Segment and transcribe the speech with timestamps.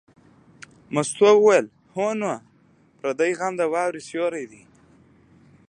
[0.93, 1.65] مستو وویل:
[1.95, 2.31] هو نو
[2.99, 4.63] پردی غم د واورې سیوری دی.